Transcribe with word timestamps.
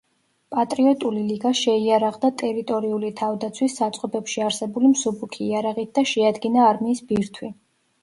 პატრიოტული 0.53 1.25
ლიგა 1.27 1.51
შეიარაღდა 1.59 2.31
ტერიტორიული 2.43 3.13
თავდაცვის 3.21 3.79
საწყობებში 3.83 4.45
არსებული 4.49 4.93
მსუბუქი 4.97 5.49
იარაღით 5.53 5.97
და 6.01 6.09
შეადგინა 6.17 6.69
არმიის 6.75 7.09
ბირთვი. 7.15 7.57